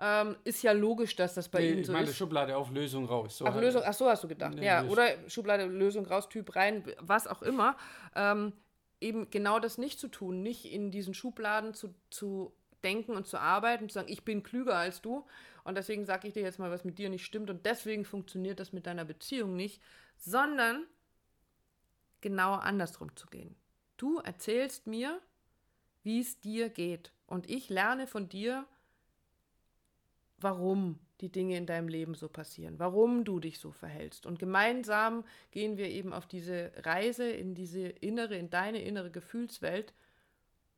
Ähm, 0.00 0.36
ist 0.44 0.62
ja 0.62 0.70
logisch, 0.70 1.16
dass 1.16 1.34
das 1.34 1.48
bei 1.48 1.58
nee, 1.58 1.70
Ihnen 1.70 1.84
so 1.84 1.90
ich 1.90 1.98
meine, 1.98 2.08
ist. 2.08 2.16
Schublade 2.16 2.56
auf, 2.56 2.70
Lösung 2.70 3.04
raus. 3.06 3.38
So 3.38 3.46
ach, 3.46 3.56
Lösung, 3.56 3.82
ach 3.84 3.94
so 3.94 4.08
hast 4.08 4.22
du 4.22 4.28
gedacht. 4.28 4.54
Nee, 4.54 4.64
ja, 4.64 4.80
Lösung. 4.80 4.92
oder 4.92 5.08
Schublade, 5.28 5.64
Lösung 5.66 6.06
raus, 6.06 6.28
Typ 6.28 6.54
rein, 6.54 6.84
was 7.00 7.26
auch 7.26 7.42
immer. 7.42 7.76
Ähm, 8.14 8.52
eben 9.00 9.28
genau 9.30 9.58
das 9.58 9.76
nicht 9.76 9.98
zu 9.98 10.08
tun, 10.08 10.42
nicht 10.42 10.72
in 10.72 10.92
diesen 10.92 11.14
Schubladen 11.14 11.74
zu, 11.74 11.94
zu 12.10 12.52
denken 12.84 13.16
und 13.16 13.26
zu 13.26 13.38
arbeiten, 13.38 13.88
zu 13.88 13.94
sagen, 13.94 14.08
ich 14.08 14.24
bin 14.24 14.42
klüger 14.42 14.76
als 14.76 15.02
du 15.02 15.26
und 15.64 15.76
deswegen 15.76 16.04
sage 16.04 16.28
ich 16.28 16.34
dir 16.34 16.42
jetzt 16.42 16.58
mal, 16.58 16.70
was 16.70 16.84
mit 16.84 16.98
dir 16.98 17.08
nicht 17.08 17.24
stimmt 17.24 17.50
und 17.50 17.66
deswegen 17.66 18.04
funktioniert 18.04 18.60
das 18.60 18.72
mit 18.72 18.86
deiner 18.86 19.04
Beziehung 19.04 19.56
nicht, 19.56 19.82
sondern 20.16 20.86
genau 22.20 22.54
andersrum 22.54 23.14
zu 23.16 23.26
gehen. 23.26 23.56
Du 23.98 24.18
erzählst 24.18 24.86
mir, 24.86 25.20
wie 26.02 26.20
es 26.20 26.40
dir 26.40 26.70
geht 26.70 27.12
und 27.26 27.50
ich 27.50 27.68
lerne 27.68 28.06
von 28.06 28.28
dir, 28.28 28.64
warum 30.38 30.98
die 31.20 31.30
Dinge 31.30 31.56
in 31.56 31.66
deinem 31.66 31.88
Leben 31.88 32.14
so 32.14 32.28
passieren, 32.28 32.78
warum 32.78 33.24
du 33.24 33.40
dich 33.40 33.58
so 33.58 33.72
verhältst. 33.72 34.24
Und 34.24 34.38
gemeinsam 34.38 35.24
gehen 35.50 35.76
wir 35.76 35.88
eben 35.88 36.12
auf 36.12 36.26
diese 36.26 36.72
Reise 36.76 37.28
in 37.28 37.54
diese 37.54 37.80
innere, 37.80 38.36
in 38.36 38.50
deine 38.50 38.80
innere 38.80 39.10
Gefühlswelt 39.10 39.92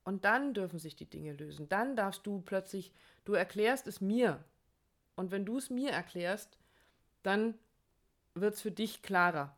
und 0.02 0.24
dann 0.24 0.54
dürfen 0.54 0.78
sich 0.78 0.96
die 0.96 1.08
Dinge 1.08 1.34
lösen. 1.34 1.68
Dann 1.68 1.94
darfst 1.96 2.26
du 2.26 2.40
plötzlich, 2.40 2.90
du 3.26 3.34
erklärst 3.34 3.86
es 3.86 4.00
mir. 4.00 4.42
Und 5.14 5.30
wenn 5.30 5.44
du 5.44 5.58
es 5.58 5.68
mir 5.68 5.90
erklärst, 5.90 6.58
dann 7.22 7.54
wird 8.34 8.54
es 8.54 8.62
für 8.62 8.70
dich 8.70 9.02
klarer. 9.02 9.54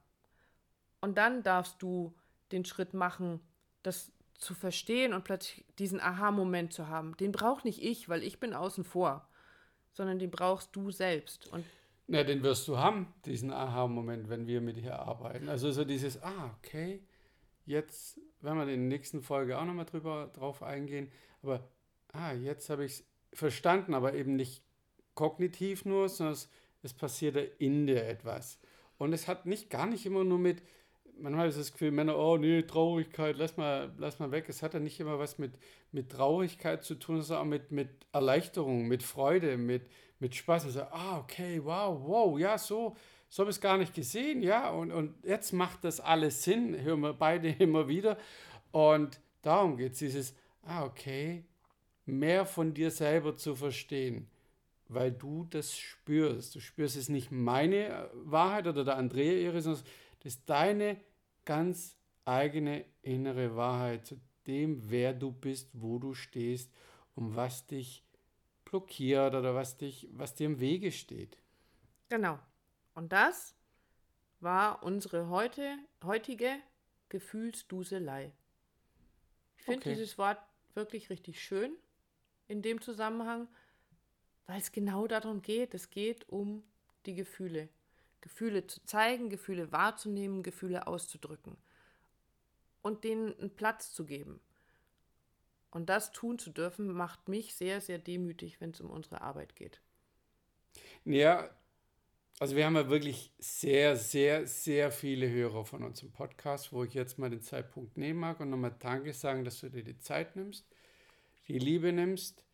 Und 1.01 1.17
dann 1.17 1.45
darfst 1.45 1.81
du 1.81 2.13
den 2.51 2.65
Schritt 2.65 2.93
machen, 2.93 3.41
das 3.83 4.13
zu 4.43 4.55
verstehen 4.55 5.13
und 5.13 5.25
plötzlich 5.25 5.65
diesen 5.79 6.01
Aha-Moment 6.01 6.73
zu 6.73 6.89
haben. 6.89 7.17
Den 7.19 7.33
braucht 7.33 7.65
nicht 7.65 7.83
ich, 7.83 8.09
weil 8.09 8.23
ich 8.23 8.41
bin 8.41 8.55
außen 8.55 8.85
vor, 8.85 9.29
sondern 9.93 10.19
den 10.19 10.31
brauchst 10.31 10.75
du 10.75 10.91
selbst. 10.91 11.47
Und 11.53 11.65
Na, 12.09 12.25
den 12.25 12.43
wirst 12.43 12.67
du 12.67 12.77
haben, 12.77 13.13
diesen 13.25 13.53
Aha-Moment, 13.53 14.29
wenn 14.29 14.47
wir 14.47 14.61
mit 14.61 14.77
dir 14.77 14.99
arbeiten. 14.99 15.49
Also 15.49 15.71
so 15.71 15.85
dieses, 15.85 16.21
ah, 16.23 16.57
okay, 16.59 17.03
jetzt 17.65 18.21
werden 18.41 18.59
wir 18.59 18.63
in 18.65 18.69
der 18.69 18.99
nächsten 18.99 19.23
Folge 19.23 19.59
auch 19.59 19.65
nochmal 19.65 19.87
drüber 19.87 20.31
drauf 20.35 20.63
eingehen. 20.63 21.11
Aber 21.43 21.69
ah, 22.13 22.33
jetzt 22.33 22.69
habe 22.69 22.85
ich 22.85 22.93
es 22.93 23.05
verstanden, 23.33 23.95
aber 23.95 24.15
eben 24.15 24.35
nicht 24.35 24.65
kognitiv 25.15 25.85
nur, 25.85 26.09
sondern 26.09 26.35
es, 26.35 26.51
es 26.83 26.95
passiert 26.95 27.37
in 27.61 27.87
dir 27.87 28.05
etwas. 28.05 28.59
Und 28.99 29.13
es 29.13 29.29
hat 29.29 29.47
nicht 29.47 29.71
gar 29.71 29.87
nicht 29.87 30.05
immer 30.05 30.25
nur 30.25 30.39
mit, 30.39 30.63
manchmal 31.23 31.49
ist 31.49 31.59
das 31.59 31.73
Gefühl, 31.73 31.93
Männer, 31.93 32.19
oh 32.19 32.37
nee, 32.37 32.63
Traurigkeit, 32.63 33.37
lass 33.39 33.57
mal, 33.57 33.93
lass 33.97 34.19
mal 34.19 34.31
weg. 34.31 34.47
Es 34.49 34.63
hat 34.63 34.75
ja 34.75 34.81
nicht 34.81 34.99
immer 35.01 35.19
was 35.19 35.39
mit, 35.39 35.53
mit 35.93 36.11
Traurigkeit 36.11 36.85
zu 36.85 36.97
tun, 36.97 37.23
sondern 37.23 37.47
auch 37.47 37.51
mit, 37.51 37.71
mit 37.71 37.89
Erleichterung, 38.13 38.89
mit 38.89 39.03
Freude, 39.03 39.57
mit, 39.57 39.87
mit 40.19 40.35
Spaß. 40.35 40.65
Also, 40.67 40.83
ah, 40.83 41.19
okay, 41.19 41.61
wow, 41.63 41.99
wow, 42.05 42.39
ja, 42.39 42.59
so, 42.59 42.97
so 43.29 43.43
habe 43.43 43.51
ich 43.51 43.57
es 43.57 43.61
gar 43.61 43.79
nicht 43.79 43.95
gesehen, 43.95 44.43
ja, 44.43 44.71
und, 44.71 44.91
und 44.91 45.15
jetzt 45.25 45.53
macht 45.53 45.85
das 45.85 46.01
alles 46.01 46.43
Sinn, 46.43 46.81
hören 46.83 47.01
wir 47.01 47.15
beide 47.15 47.49
immer 47.59 47.89
wieder. 47.89 48.19
Und 48.73 49.21
darum 49.43 49.77
geht 49.77 49.93
es, 49.93 49.99
dieses, 50.01 50.35
ah, 50.63 50.85
okay, 50.85 51.45
mehr 52.05 52.47
von 52.47 52.75
dir 52.75 52.91
selber 52.91 53.37
zu 53.37 53.55
verstehen, 53.55 54.29
weil 54.89 55.13
du 55.13 55.47
das 55.49 55.79
spürst. 55.79 56.55
Du 56.55 56.61
spürst 56.61 56.97
es 56.97 57.09
nicht 57.09 57.31
meine 57.31 58.11
Wahrheit 58.13 58.67
oder 58.67 58.85
der 58.85 58.97
Andrea 58.97 59.33
ihre, 59.35 59.63
sondern 59.63 59.83
das 60.23 60.35
ist 60.35 60.51
deine 60.51 60.97
ganz 61.45 61.97
eigene 62.25 62.85
innere 63.03 63.57
Wahrheit 63.57 64.07
zu 64.07 64.21
dem, 64.47 64.91
wer 64.91 65.13
du 65.13 65.33
bist, 65.33 65.71
wo 65.73 65.99
du 65.99 66.15
stehst 66.15 66.73
und 67.15 67.37
was 67.37 67.67
dich 67.67 68.05
blockiert 68.65 69.35
oder 69.35 69.55
was, 69.55 69.77
dich, 69.77 70.09
was 70.13 70.35
dir 70.35 70.47
im 70.47 70.61
Wege 70.61 70.93
steht. 70.93 71.37
Genau. 72.09 72.39
Und 72.95 73.13
das 73.13 73.55
war 74.41 74.83
unsere 74.83 75.29
heute, 75.29 75.79
heutige 76.03 76.59
Gefühlsduselei. 77.09 78.33
Ich 79.57 79.65
finde 79.65 79.81
okay. 79.81 79.91
dieses 79.91 80.19
Wort 80.19 80.39
wirklich 80.75 81.11
richtig 81.11 81.41
schön 81.43 81.77
in 82.49 82.63
dem 82.63 82.81
Zusammenhang, 82.81 83.47
weil 84.47 84.61
es 84.61 84.73
genau 84.73 85.07
darum 85.07 85.43
geht. 85.43 85.75
Es 85.75 85.91
geht 85.91 86.29
um 86.29 86.63
die 87.07 87.15
Gefühle. 87.15 87.69
Gefühle 88.23 88.67
zu 88.67 88.83
zeigen, 88.87 89.29
Gefühle 89.29 89.71
wahrzunehmen, 89.71 90.43
Gefühle 90.43 90.87
auszudrücken 90.87 91.57
und 92.81 93.05
denen 93.05 93.39
einen 93.39 93.55
Platz 93.55 93.93
zu 93.93 94.07
geben. 94.07 94.41
Und 95.71 95.89
das 95.89 96.13
tun 96.13 96.39
zu 96.39 96.51
dürfen, 96.51 96.93
macht 96.93 97.29
mich 97.29 97.55
sehr, 97.55 97.81
sehr 97.81 97.99
demütig, 97.99 98.61
wenn 98.61 98.71
es 98.71 98.81
um 98.81 98.91
unsere 98.91 99.21
Arbeit 99.21 99.57
geht. 99.57 99.81
Ja, 101.05 101.51
also 102.39 102.57
wir 102.57 102.67
haben 102.67 102.77
ja 102.77 102.89
wirklich 102.89 103.33
sehr, 103.39 103.97
sehr, 103.97 104.47
sehr 104.47 104.91
viele 104.91 105.31
Hörer 105.31 105.65
von 105.65 105.83
unserem 105.83 106.13
Podcast, 106.13 106.73
wo 106.73 106.85
ich 106.85 106.95
jetzt 106.95 107.19
mal 107.19 107.31
den 107.31 107.43
Zeitpunkt 107.43 107.97
nehmen 107.97 108.21
mag 108.21 108.41
und 108.41 108.51
nochmal 108.51 108.75
Danke 108.79 109.13
sagen, 109.13 109.45
dass 109.45 109.61
du 109.61 109.71
dir 109.71 109.85
die 109.85 109.99
Zeit 109.99 110.37
nimmst, 110.37 110.67
die 111.49 111.59
Liebe 111.59 111.93
nimmst 111.93 112.45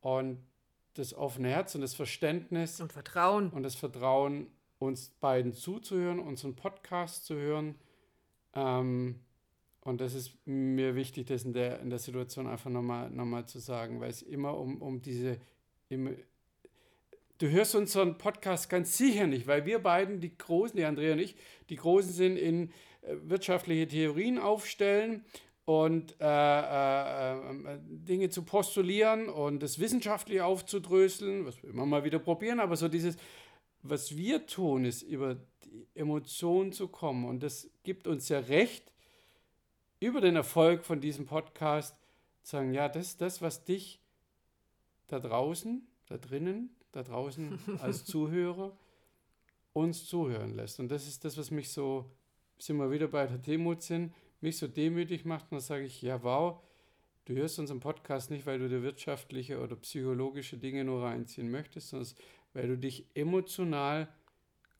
und 0.00 0.46
das 0.94 1.12
offene 1.12 1.48
Herz 1.48 1.74
und 1.74 1.82
das 1.82 1.94
Verständnis 1.94 2.80
und 2.80 2.92
Vertrauen 2.92 3.50
und 3.50 3.62
das 3.62 3.74
Vertrauen, 3.74 4.50
uns 4.78 5.10
beiden 5.20 5.52
zuzuhören, 5.52 6.18
unseren 6.18 6.54
Podcast 6.54 7.24
zu 7.26 7.34
hören. 7.34 7.76
Ähm, 8.54 9.20
und 9.80 10.00
das 10.00 10.14
ist 10.14 10.36
mir 10.46 10.94
wichtig, 10.96 11.26
das 11.26 11.44
in 11.44 11.52
der, 11.52 11.80
in 11.80 11.90
der 11.90 11.98
Situation 11.98 12.46
einfach 12.46 12.70
nochmal 12.70 13.10
noch 13.10 13.24
mal 13.24 13.46
zu 13.46 13.58
sagen, 13.58 14.00
weil 14.00 14.10
es 14.10 14.22
immer 14.22 14.58
um, 14.58 14.82
um 14.82 15.00
diese. 15.00 15.38
Immer, 15.88 16.10
du 17.38 17.48
hörst 17.48 17.74
unseren 17.74 18.18
Podcast 18.18 18.68
ganz 18.68 18.96
sicher 18.96 19.26
nicht, 19.26 19.46
weil 19.46 19.64
wir 19.64 19.78
beiden, 19.78 20.20
die 20.20 20.36
Großen, 20.36 20.76
die 20.76 20.84
Andrea 20.84 21.12
und 21.12 21.20
ich, 21.20 21.36
die 21.70 21.76
Großen 21.76 22.12
sind 22.12 22.36
in 22.36 22.70
äh, 23.02 23.14
wirtschaftliche 23.22 23.86
Theorien 23.86 24.38
aufstellen 24.38 25.24
und 25.66 26.16
äh, 26.20 26.24
äh, 26.24 27.32
äh, 27.34 27.78
Dinge 27.82 28.30
zu 28.30 28.42
postulieren 28.42 29.28
und 29.28 29.62
das 29.62 29.78
wissenschaftlich 29.78 30.40
aufzudröseln, 30.40 31.44
was 31.44 31.62
wir 31.62 31.70
immer 31.70 31.86
mal 31.86 32.04
wieder 32.04 32.20
probieren, 32.20 32.60
aber 32.60 32.76
so 32.76 32.88
dieses, 32.88 33.16
was 33.90 34.16
wir 34.16 34.46
tun, 34.46 34.84
ist 34.84 35.02
über 35.02 35.36
die 35.64 35.86
Emotionen 35.94 36.72
zu 36.72 36.88
kommen 36.88 37.24
und 37.24 37.42
das 37.42 37.70
gibt 37.82 38.06
uns 38.06 38.28
ja 38.28 38.38
recht, 38.38 38.92
über 40.00 40.20
den 40.20 40.36
Erfolg 40.36 40.84
von 40.84 41.00
diesem 41.00 41.26
Podcast 41.26 41.96
zu 42.42 42.52
sagen, 42.52 42.72
ja, 42.72 42.88
das 42.88 43.08
ist 43.08 43.20
das, 43.20 43.42
was 43.42 43.64
dich 43.64 44.00
da 45.06 45.18
draußen, 45.18 45.86
da 46.08 46.18
drinnen, 46.18 46.70
da 46.92 47.02
draußen 47.02 47.58
als 47.80 48.04
Zuhörer 48.04 48.76
uns 49.72 50.06
zuhören 50.06 50.54
lässt. 50.54 50.80
Und 50.80 50.88
das 50.88 51.06
ist 51.06 51.24
das, 51.24 51.36
was 51.36 51.50
mich 51.50 51.70
so, 51.70 52.10
sind 52.58 52.78
wir 52.78 52.90
wieder 52.90 53.08
bei 53.08 53.26
der 53.26 53.38
Demut 53.38 53.82
sind, 53.82 54.14
mich 54.40 54.56
so 54.56 54.68
demütig 54.68 55.24
macht. 55.24 55.44
Und 55.44 55.52
dann 55.52 55.60
sage 55.60 55.84
ich, 55.84 56.00
ja, 56.02 56.22
wow, 56.22 56.62
du 57.26 57.34
hörst 57.34 57.58
unseren 57.58 57.80
Podcast 57.80 58.30
nicht, 58.30 58.46
weil 58.46 58.58
du 58.58 58.68
dir 58.68 58.82
wirtschaftliche 58.82 59.60
oder 59.60 59.76
psychologische 59.76 60.56
Dinge 60.56 60.84
nur 60.84 61.02
reinziehen 61.02 61.50
möchtest, 61.50 61.90
sondern 61.90 62.08
weil 62.56 62.68
du 62.68 62.78
dich 62.78 63.06
emotional 63.14 64.08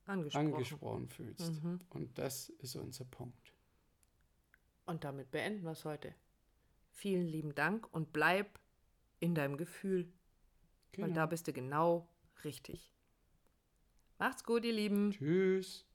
angesprochen, 0.07 0.47
angesprochen 0.47 1.09
fühlst. 1.09 1.63
Mhm. 1.63 1.79
Und 1.91 2.19
das 2.19 2.49
ist 2.49 2.75
unser 2.77 3.05
Punkt. 3.05 3.53
Und 4.87 5.05
damit 5.05 5.31
beenden 5.31 5.63
wir 5.63 5.73
es 5.73 5.85
heute. 5.85 6.15
Vielen 6.91 7.27
lieben 7.27 7.55
Dank 7.55 7.93
und 7.93 8.15
bleib 8.15 8.59
in 9.21 9.35
deinem 9.35 9.59
Gefühl. 9.59 10.11
Genau. 10.93 11.07
Weil 11.07 11.15
da 11.15 11.27
bist 11.27 11.49
du 11.49 11.53
genau 11.53 12.09
richtig. 12.45 12.95
Macht's 14.19 14.43
gut, 14.43 14.65
ihr 14.65 14.73
Lieben. 14.73 15.11
Tschüss. 15.11 15.86